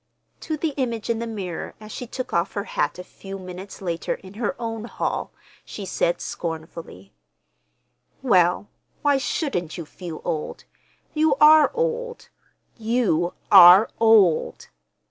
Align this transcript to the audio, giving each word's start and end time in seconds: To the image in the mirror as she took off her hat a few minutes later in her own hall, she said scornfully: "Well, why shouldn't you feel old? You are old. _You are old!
To 0.39 0.57
the 0.57 0.73
image 0.77 1.11
in 1.11 1.19
the 1.19 1.27
mirror 1.27 1.75
as 1.79 1.91
she 1.91 2.07
took 2.07 2.33
off 2.33 2.53
her 2.53 2.63
hat 2.63 2.97
a 2.97 3.03
few 3.03 3.37
minutes 3.37 3.83
later 3.83 4.15
in 4.15 4.33
her 4.33 4.55
own 4.57 4.85
hall, 4.85 5.31
she 5.63 5.85
said 5.85 6.19
scornfully: 6.21 7.13
"Well, 8.23 8.67
why 9.03 9.19
shouldn't 9.19 9.77
you 9.77 9.85
feel 9.85 10.19
old? 10.25 10.63
You 11.13 11.35
are 11.35 11.69
old. 11.75 12.29
_You 12.79 13.33
are 13.51 13.91
old! 13.99 14.69